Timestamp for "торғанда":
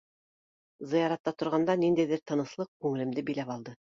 1.41-1.77